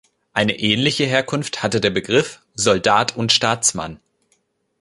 Eine 0.33 0.57
ähnliche 0.57 1.05
Herkunft 1.05 1.61
hatte 1.61 1.79
der 1.79 1.91
Begriff 1.91 2.39
„Soldat 2.55 3.15
und 3.15 3.31
Staatsmann“. 3.31 3.99